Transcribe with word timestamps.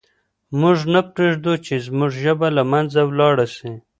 موږ 0.59 0.77
نه 0.93 1.01
پرېږدو 1.13 1.53
چې 1.65 1.73
زموږ 1.85 2.11
ژبه 2.23 2.47
له 2.57 2.63
منځه 2.71 2.99
ولاړه 3.05 3.45
سي. 3.55 3.71